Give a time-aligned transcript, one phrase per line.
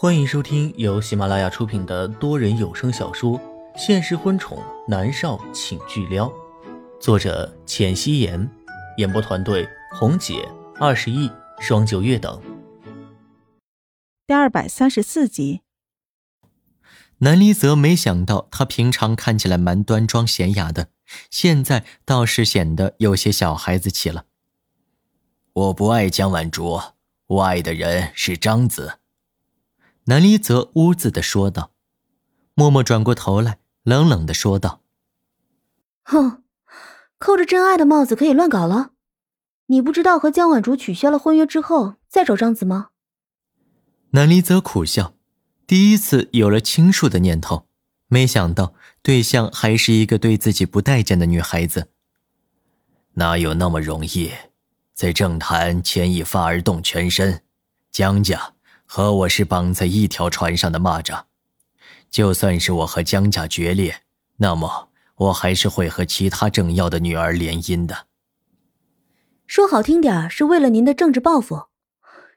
[0.00, 3.36] 欢迎收听由喜马拉雅出品的多人有声小说
[3.76, 6.28] 《现实婚宠男少请巨撩》，
[7.00, 8.48] 作者：浅汐颜，
[8.98, 10.48] 演播团队：红姐、
[10.78, 12.40] 二十亿、双九月等。
[14.24, 15.62] 第二百三十四集。
[17.16, 20.90] 南离泽没想到，他平常看起来蛮端庄娴雅的，
[21.28, 24.26] 现在倒是显得有些小孩子气了。
[25.52, 26.80] 我不爱江晚竹，
[27.26, 28.97] 我爱的人是张子。
[30.08, 31.70] 南离泽兀自的说道。
[32.54, 34.80] 默默转过头来，冷冷的说道
[36.02, 36.42] ：“哼，
[37.18, 38.92] 扣着真爱的帽子可以乱搞了？
[39.66, 42.88] 你不知道和江晚竹取消了婚约之后再找张子吗？”
[44.12, 45.14] 南离泽苦笑。
[45.66, 47.66] 第一次有了倾诉的念头，
[48.06, 48.72] 没想到
[49.02, 51.90] 对象还是一个对自己不待见的女孩子。
[53.12, 54.32] 哪有那么容易？
[54.94, 57.44] 在政坛牵一发而动全身，
[57.92, 58.54] 江家
[58.90, 61.24] 和我是绑在一条船上的蚂蚱。
[62.10, 64.02] 就算是我和江家决裂，
[64.38, 68.06] 那么我还是会和其他政要的女儿联姻的。
[69.46, 71.66] 说好听点是为了您的政治抱负，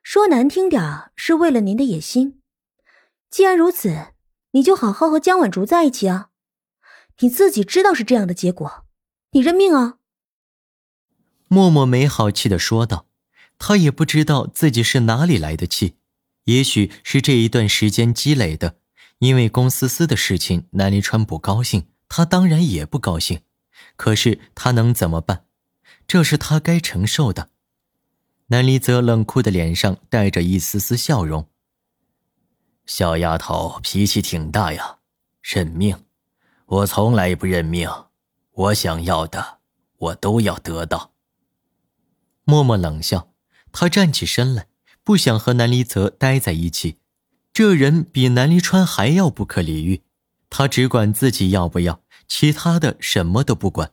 [0.03, 2.41] 说难听点是为了您的野心。
[3.29, 4.07] 既然如此，
[4.51, 6.27] 你就好好和江婉竹在一起啊！
[7.19, 8.85] 你自己知道是这样的结果，
[9.31, 9.99] 你认命啊！
[11.47, 13.05] 默默没好气的说道，
[13.57, 15.95] 他也不知道自己是哪里来的气，
[16.51, 18.77] 也许是这一段时间积累的。
[19.19, 23.41] 因为龚思思的事情，南离川不高兴，他当然也不高兴。
[23.95, 25.45] 可是他能怎么办？
[26.07, 27.51] 这是他该承受的。
[28.47, 31.47] 南离泽冷酷的脸上带着一丝丝笑容。
[32.87, 34.97] 小丫头脾气挺大呀，
[35.41, 35.95] 认命！
[36.65, 37.87] 我从来不认命，
[38.51, 39.59] 我想要的，
[39.97, 41.11] 我都要得到。
[42.43, 43.31] 默默冷笑，
[43.71, 44.65] 他站起身来，
[45.03, 46.97] 不想和南离泽待在一起。
[47.53, 50.01] 这人比南离川还要不可理喻，
[50.49, 53.91] 他只管自己要不要，其他的什么都不管。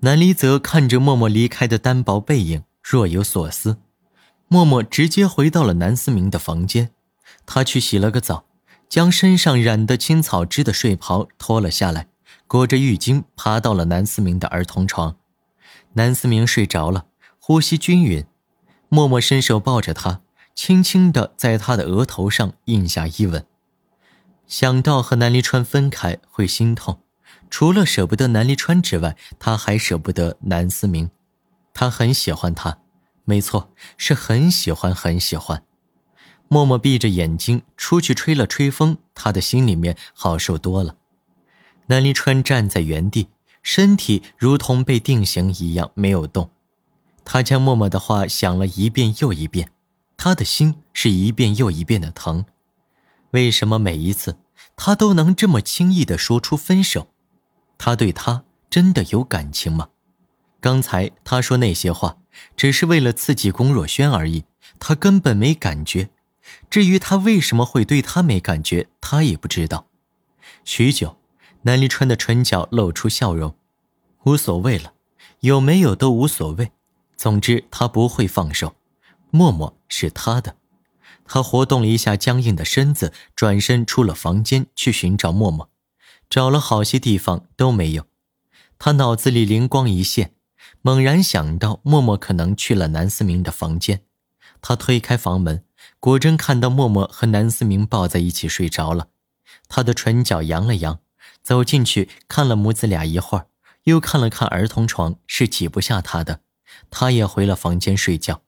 [0.00, 3.78] 南离泽看着默默离开的单薄背影，若有所思。
[4.48, 6.90] 默默直接回到了南思明的房间。
[7.46, 8.44] 他去洗了个澡，
[8.88, 12.08] 将身上染的青草汁的睡袍脱了下来，
[12.46, 15.16] 裹着浴巾爬到了南思明的儿童床。
[15.94, 17.06] 南思明睡着了，
[17.38, 18.24] 呼吸均匀。
[18.88, 20.20] 默默伸手抱着他，
[20.54, 23.44] 轻轻的在他的额头上印下一吻。
[24.46, 27.00] 想到和南离川分开会心痛，
[27.50, 31.10] 除了舍不得南离川之外，他还舍不得南思明。
[31.74, 32.78] 他很喜欢他，
[33.24, 35.62] 没错，是很喜欢，很喜欢。
[36.48, 40.94] 默默闭着眼睛出去吹了吹风，他的心里面好受多了。
[41.86, 43.28] 南离川站在原地，
[43.62, 46.50] 身体如同被定型一样没有动。
[47.28, 49.72] 他将默默的话想了一遍又一遍，
[50.16, 52.46] 他的心是一遍又一遍的疼。
[53.32, 54.38] 为什么每一次
[54.76, 57.08] 他都能这么轻易的说出分手？
[57.76, 59.88] 他对他真的有感情吗？
[60.60, 62.16] 刚才他说那些话，
[62.56, 64.44] 只是为了刺激龚若轩而已，
[64.78, 66.10] 他根本没感觉。
[66.70, 69.88] 至于他为什么会对他没感觉，他也不知道。
[70.64, 71.18] 许久，
[71.62, 73.56] 南离川的唇角露出笑容，
[74.24, 74.92] 无所谓了，
[75.40, 76.70] 有没有都无所谓。
[77.16, 78.76] 总之，他不会放手。
[79.30, 80.56] 默默是他的。
[81.24, 85.68] 他活动了一下僵硬的身子，转身出了房间去寻找默默，
[86.30, 88.06] 找了好些地方都没有。
[88.78, 90.34] 他脑子里灵光一现，
[90.82, 94.02] 猛然想到默默可能去了南思明的房间。
[94.60, 95.64] 他推开房门。
[96.00, 99.08] 果真看到默默和南思明抱在一起睡着了，
[99.68, 101.00] 他的唇角扬了扬，
[101.42, 103.46] 走进去看了母子俩一会儿，
[103.84, 106.40] 又看了看儿童床，是挤不下他的，
[106.90, 108.42] 他也回了房间睡觉。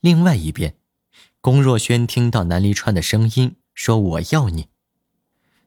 [0.00, 0.76] 另外一边，
[1.40, 4.68] 龚若轩听到南离川的声音，说：“我要你。”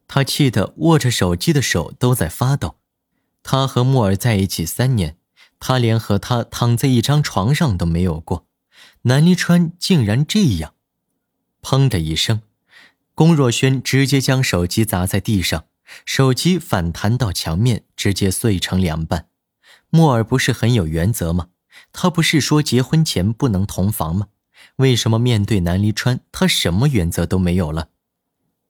[0.07, 2.78] 他气得握着手机的手都在发抖。
[3.44, 5.17] 他和木尔在一起三年，
[5.59, 8.45] 他连和他躺在一张床上都没有过，
[9.03, 10.75] 南离川竟然这样。
[11.61, 12.41] 砰的一声，
[13.14, 15.66] 龚若轩直接将手机砸在地上，
[16.05, 19.29] 手机反弹到墙面，直接碎成两半。
[19.90, 21.49] 木尔不是很有原则吗？
[21.91, 24.28] 他不是说结婚前不能同房吗？
[24.78, 27.90] 为什么面对南离川，他什么原则都没有了？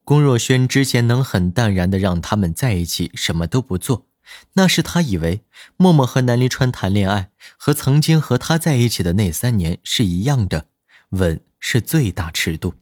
[0.04, 4.06] 龚若轩之前能很淡然的让他们在一起，什么都不做，
[4.54, 5.42] 那是他以为
[5.76, 10.66] 默默和南离川谈恋爱，和曾经和他在一起的那三年是一样的，
[11.10, 12.74] 吻是最大尺度。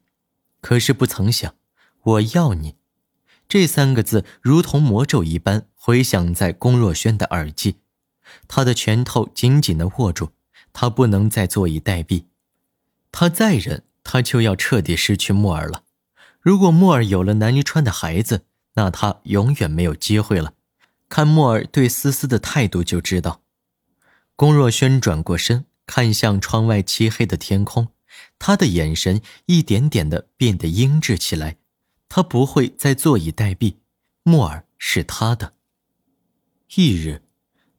[0.61, 1.53] 可是不曾想
[2.03, 2.75] ，“我要你”
[3.47, 7.77] 这三个字如同魔咒一般回响在龚若轩的耳际，
[8.47, 10.31] 他的拳头紧紧的握住，
[10.73, 12.25] 他不能再坐以待毙，
[13.11, 15.83] 他再忍，他就要彻底失去木儿了。
[16.39, 20.53] 如果莫尔有了南离川的孩子，那他永远没有机会了。
[21.09, 23.41] 看莫尔对思思的态度就知道。
[24.35, 27.89] 龚若轩转过身，看向窗外漆黑的天空，
[28.39, 31.57] 他的眼神一点点的变得阴鸷起来。
[32.07, 33.75] 他不会再坐以待毙，
[34.23, 35.53] 莫尔是他的。
[36.69, 37.21] 翌日，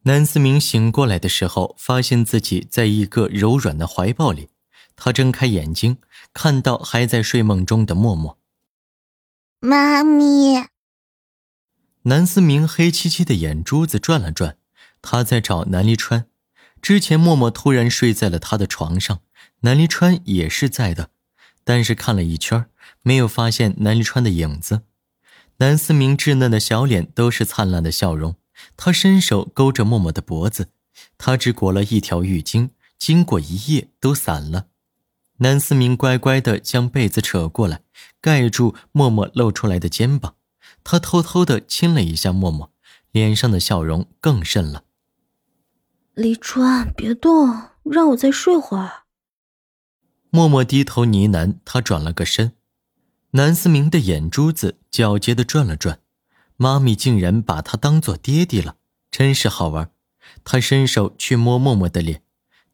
[0.04, 4.48] 南思明醒过来的时候，发现自己在一个柔软的怀抱里。
[4.96, 5.98] 他睁开眼睛，
[6.34, 8.38] 看到还在睡梦中的默默。
[9.60, 10.66] 妈咪。
[12.02, 14.56] 南思明黑漆漆的眼珠子转了转，
[15.00, 16.26] 他在找南离川。
[16.80, 19.20] 之前默默突然睡在了他的床上，
[19.60, 21.10] 南离川也是在的，
[21.62, 22.66] 但是看了一圈，
[23.02, 24.82] 没有发现南离川的影子。
[25.58, 28.34] 南思明稚嫩的小脸都是灿烂的笑容，
[28.76, 30.68] 他伸手勾着默默的脖子，
[31.18, 34.66] 他只裹了一条浴巾，经过一夜都散了。
[35.38, 37.82] 南思明乖乖地将被子扯过来，
[38.20, 40.36] 盖住默默露出来的肩膀。
[40.84, 42.72] 他偷偷地亲了一下默默，
[43.10, 44.84] 脸上的笑容更甚了。
[46.14, 49.04] 黎川，别动，让我再睡会儿。
[50.30, 52.52] 默默低头呢喃，他转了个身。
[53.32, 56.00] 南思明的眼珠子皎洁地转了转，
[56.62, 58.76] 妈咪竟然把他当做爹爹了，
[59.10, 59.90] 真是好玩。
[60.44, 62.22] 他伸手去摸默默的脸，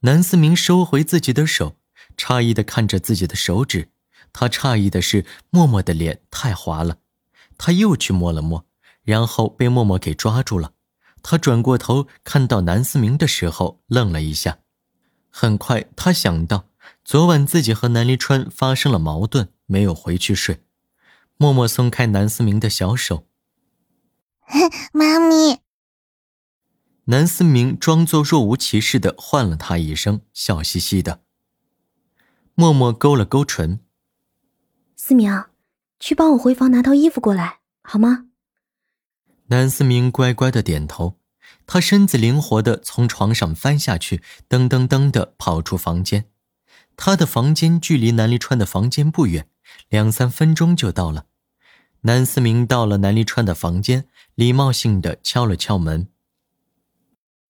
[0.00, 1.76] 南思明收回自己的手。
[2.14, 3.88] 诧异的看着自己的手指，
[4.35, 6.99] 他诧异的是默默的脸太滑了。
[7.56, 8.67] 他又去摸了摸，
[9.05, 10.73] 然后被默默给抓住了。
[11.23, 14.58] 他转过头看到南思明的时候，愣了一下。
[15.31, 16.67] 很快，他想到
[17.06, 20.61] 昨晚自己和南离川发生了矛盾，没有回去睡。
[21.38, 23.25] 默默松开南思明的小手，
[24.92, 25.60] 妈咪。
[27.04, 31.22] 南思明装作若无其事的唤了他一声，笑嘻嘻的。
[32.54, 33.80] 默默勾了勾唇。
[34.96, 35.44] 思明，
[36.00, 38.26] 去帮我回房拿套衣服过来，好吗？
[39.46, 41.18] 南思明乖乖的点头。
[41.66, 46.26] 他身子灵活的从床上翻下去，噔噔噔的跑出房间。
[46.96, 49.48] 他的房间距离南离川的房间不远，
[49.88, 51.26] 两三分钟就到了。
[52.02, 56.08] 南思明到了南离川的房间，礼貌性的敲了敲门。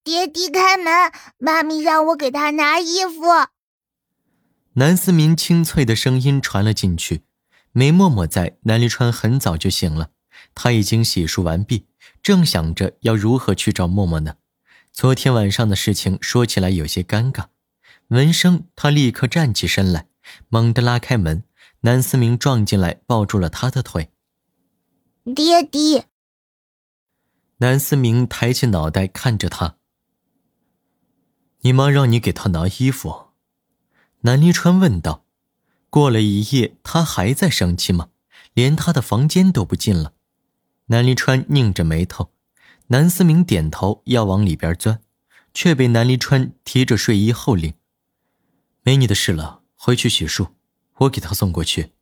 [0.03, 3.23] 爹地开门，妈咪让我给他拿衣服。
[4.75, 7.23] 南思明清脆的声音传了进去，
[7.73, 10.11] 没默默在，南离川很早就醒了，
[10.55, 11.87] 他已经洗漱完毕，
[12.23, 14.37] 正想着要如何去找默默呢。
[14.93, 17.47] 昨天晚上的事情说起来有些尴尬。
[18.09, 20.07] 闻声，他立刻站起身来，
[20.49, 21.45] 猛地拉开门，
[21.81, 24.11] 南思明撞进来，抱住了他的腿。
[25.35, 26.09] 爹爹。
[27.59, 29.77] 南思明抬起脑袋看着他。
[31.61, 33.29] 你妈让你给她拿衣服。
[34.21, 35.25] 南离川问道
[35.91, 38.11] ：“过了一夜，他还在生气吗？
[38.55, 40.15] 连他的房间都不进了。”
[40.87, 42.33] 南离川拧着眉头，
[42.89, 45.01] 南思明点头要往里边钻，
[45.53, 47.75] 却被南离川提着睡衣后领
[48.83, 50.51] ：“没你的事了，回去洗漱，
[50.99, 51.93] 我给他送过去。”“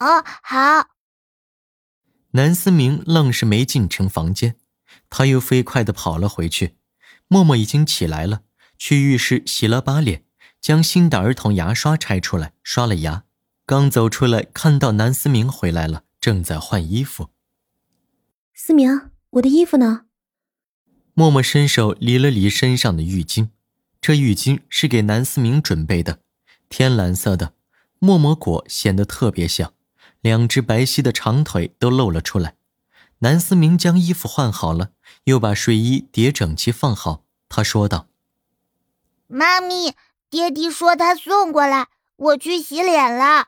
[0.00, 0.88] 哦，好。”
[2.38, 4.54] 南思明愣是没进成房间，
[5.10, 6.76] 他又飞快的跑了回去。
[7.26, 8.42] 默默已经起来了，
[8.78, 10.22] 去浴室洗了把脸。
[10.60, 13.24] 将新的儿童牙刷拆出来，刷了牙，
[13.66, 17.30] 刚走出来，看到南思明回来了，正在换衣服。
[18.54, 20.02] 思明，我的衣服呢？
[21.14, 23.48] 默默伸手理了理身上的浴巾，
[24.00, 26.20] 这浴巾是给南思明准备的，
[26.68, 27.54] 天蓝色的，
[27.98, 29.72] 默默裹显得特别小，
[30.20, 32.56] 两只白皙的长腿都露了出来。
[33.20, 34.90] 南思明将衣服换好了，
[35.24, 38.08] 又把睡衣叠整齐放好，他说道
[39.26, 39.94] ：“妈咪。”
[40.30, 43.46] 爹地说他送过来，我去洗脸了。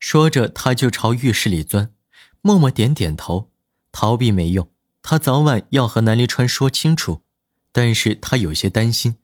[0.00, 1.92] 说着，他就朝浴室里钻。
[2.40, 3.48] 默默点点头，
[3.92, 4.68] 逃避没用，
[5.00, 7.22] 他早晚要和南离川说清楚。
[7.70, 9.18] 但是他有些担心，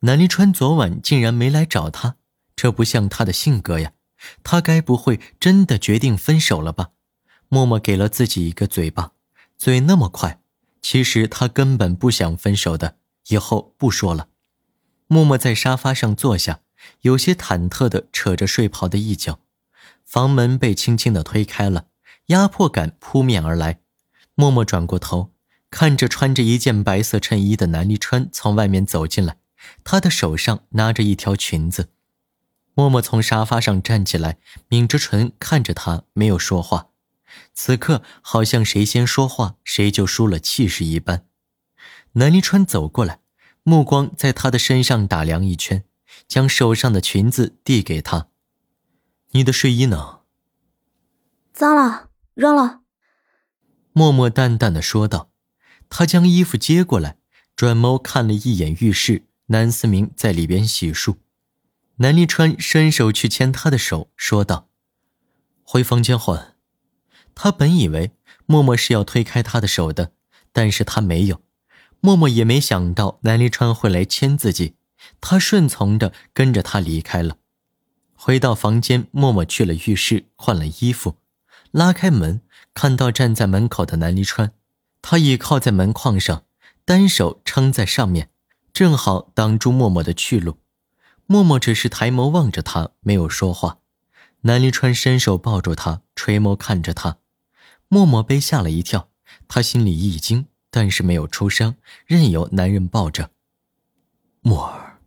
[0.00, 2.16] 南离川昨晚竟然没来找他，
[2.56, 3.92] 这不像他的性格呀。
[4.42, 6.90] 他该不会真的决定分手了吧？
[7.48, 9.12] 默默给了自己一个嘴巴，
[9.58, 10.40] 嘴那么快，
[10.80, 12.96] 其实他根本不想分手的。
[13.28, 14.28] 以后不说了。
[15.06, 16.60] 默默在沙发上坐下，
[17.02, 19.40] 有些忐忑地扯着睡袍的一角。
[20.04, 21.86] 房门被轻轻地推开了，
[22.26, 23.80] 压迫感扑面而来。
[24.34, 25.32] 默默转过头，
[25.70, 29.36] 看着穿着一件白色衬衣的南离川从外面走进来，
[29.84, 31.90] 他的手上拿着一条裙子。
[32.80, 36.88] 默默从沙发上站起来，抿着唇看着他，没有说话。
[37.52, 41.26] 此刻好像谁先说话，谁就输了气势一般。
[42.12, 43.20] 南离川走过来。
[43.64, 45.84] 目光在他的身上打量一圈，
[46.26, 48.28] 将手上的裙子递给他。
[49.32, 50.20] 你的睡衣呢？
[51.52, 52.80] 脏了，扔了。
[53.92, 55.30] 默默淡淡的说道。
[55.90, 57.18] 他将衣服接过来，
[57.54, 61.16] 转眸看了一眼浴室，南思明在里边洗漱。
[62.02, 64.70] 南离川伸手去牵他的手，说道
[65.62, 66.54] ：“回房间换。”
[67.36, 68.12] 他本以为
[68.46, 70.12] 默默是要推开他的手的，
[70.50, 71.42] 但是他没有。
[72.00, 74.76] 默默也没想到南离川会来牵自己，
[75.20, 77.36] 他顺从的跟着他离开了。
[78.14, 81.16] 回到房间，默默去了浴室换了衣服，
[81.70, 82.40] 拉开门，
[82.72, 84.54] 看到站在门口的南离川，
[85.02, 86.44] 他倚靠在门框上，
[86.86, 88.30] 单手撑在上面，
[88.72, 90.56] 正好挡住默默的去路。
[91.32, 93.78] 默默只是抬眸望着他，没有说话。
[94.40, 97.18] 南离川伸手抱住他，垂眸看着他，
[97.86, 99.10] 默默被吓了一跳，
[99.46, 103.30] 他心里一惊，但是没有出声，任由男人抱着。
[104.40, 104.98] 默儿。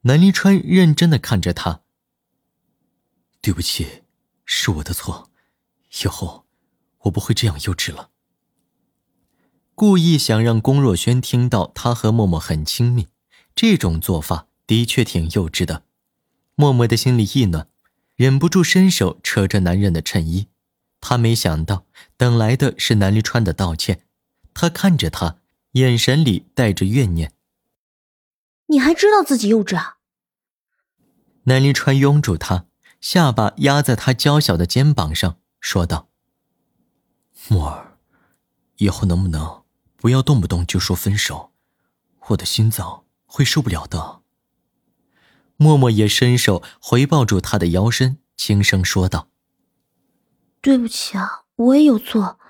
[0.00, 1.82] 南离川认真的看着他。
[3.40, 4.02] 对不起，
[4.44, 5.30] 是我的错，
[6.02, 6.46] 以后
[7.02, 8.10] 我不会这样幼稚了。
[9.76, 13.06] 故意想让龚若轩听到他和默默很亲密，
[13.54, 15.82] 这种做法的确挺幼稚的。
[16.54, 17.66] 默默的心里一暖，
[18.14, 20.46] 忍不住伸手扯着男人的衬衣。
[21.00, 21.86] 他没想到
[22.16, 24.06] 等来的是南离川的道歉，
[24.54, 25.38] 他看着他，
[25.72, 27.32] 眼神里带着怨念。
[28.66, 29.96] 你还知道自己幼稚啊？
[31.44, 32.66] 南离川拥住他，
[33.00, 36.08] 下巴压在他娇小的肩膀上，说道
[37.50, 37.98] ：“墨儿，
[38.76, 39.64] 以后能不能
[39.96, 41.50] 不要动不动就说分手？
[42.28, 44.19] 我的心脏会受不了的。”
[45.62, 49.28] 默默也伸手回抱住他的腰身，轻声说道
[50.62, 52.40] ：“对不起啊，我也有错，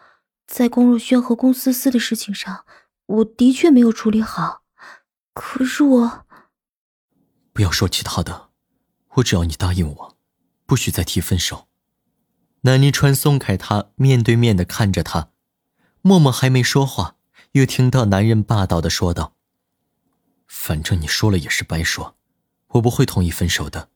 [0.46, 2.64] 在龚若轩和龚思思的事情上，
[3.06, 4.62] 我的确没有处理好。
[5.34, 6.24] 可是我……
[7.52, 8.50] 不要说其他的，
[9.14, 10.16] 我只要你答应我，
[10.64, 11.66] 不许再提分手。
[12.60, 15.30] 南离川松开他，面对面的看着他。
[16.00, 17.16] 默默还没说话，
[17.52, 19.34] 又听到男人霸道的说道
[20.46, 22.16] ：“反正你说了也是白说，
[22.70, 23.90] 我不会同意分手的。”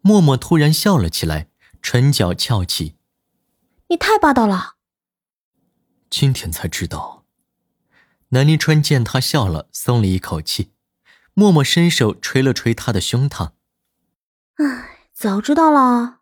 [0.00, 1.48] 默默突然笑了起来，
[1.80, 2.96] 唇角翘起
[3.88, 4.76] ：“你太霸道了。”
[6.10, 7.24] 今天才知道。
[8.30, 10.72] 南离川见他笑了，松了一口气。
[11.34, 13.52] 默默伸手捶了捶他的胸膛。
[14.56, 16.20] “唉，早知道了。”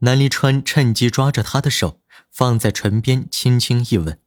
[0.00, 4.20] 南离川趁机抓着他的手，放在唇边轻轻一吻，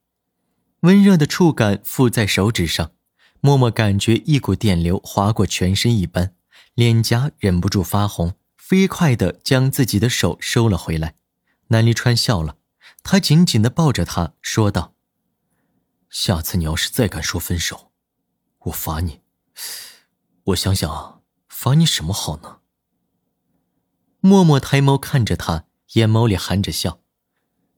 [0.81, 2.91] 温热的触感附在手指上，
[3.45, 6.33] 默默感觉一股电流划过全身一般，
[6.75, 11.15] 脸颊忍不住发红，飞快地将自己的手收了回来。
[11.67, 12.55] 南离川笑了，
[13.03, 14.93] 他紧紧地抱着他，说道
[16.09, 17.91] ：“下次你要是再敢说分手，
[18.59, 19.19] 我罚你。
[20.45, 21.19] 我想想啊，
[21.49, 22.59] 罚你什么好呢？”
[24.25, 27.01] 默默抬眸看着他，眼眸里含着笑。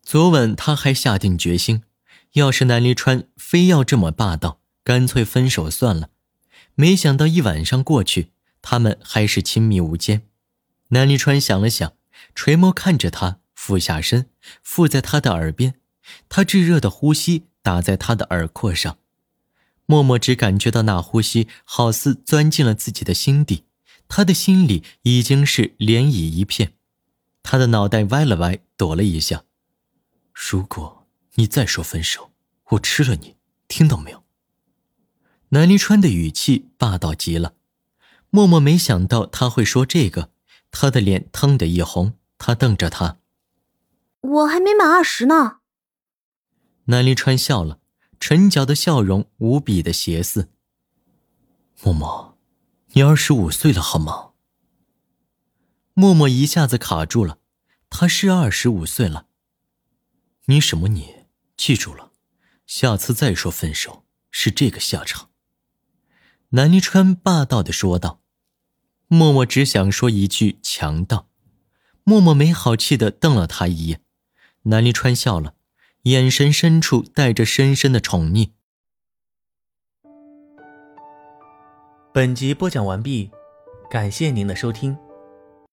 [0.03, 1.81] 昨晚他还下定决心，
[2.33, 6.11] 要是南离川非要这么霸道，干脆分手算了。
[6.75, 10.21] 没想到一晚上过去，他们还是亲密无间。
[10.89, 11.93] 南离川想了想，
[12.33, 14.29] 垂眸看着他，俯下身，
[14.61, 15.73] 附在他的耳边，
[16.29, 18.99] 他炙热的呼吸打在他的耳廓上。
[19.87, 23.65] 默默只感觉到那呼吸好似钻进了自己的心底。
[24.07, 26.73] 他的心里已经是涟漪一片，
[27.41, 29.45] 他的脑袋歪了歪，躲了一下。
[30.31, 32.31] 如果你再说分手，
[32.71, 33.35] 我吃了你，
[33.67, 34.24] 听到没有？
[35.55, 37.55] 南离川的语气霸道极了。
[38.29, 40.29] 默默没想到他会说这个，
[40.69, 43.19] 他的脸腾的一红，他瞪着他。
[44.19, 45.59] 我还没满二十呢。
[46.87, 47.79] 南离川笑了，
[48.19, 50.49] 唇角的笑容无比的邪肆。
[51.81, 52.37] 默默。
[52.89, 54.31] 你二十五岁了，好吗？
[55.93, 57.39] 默默一下子卡住了，
[57.89, 59.27] 他是二十五岁了。
[60.47, 60.89] 你什么？
[60.89, 62.11] 你记住了，
[62.67, 65.29] 下次再说分手是这个下场。
[66.49, 68.21] 南离川霸道的说道。
[69.07, 71.27] 默默只想说一句强盗。
[72.03, 74.01] 默默没好气的瞪了他一眼。
[74.63, 75.53] 南离川笑了，
[76.03, 78.51] 眼神深处带着深深的宠溺。
[82.13, 83.29] 本集播讲完毕，
[83.89, 84.97] 感谢您的收听。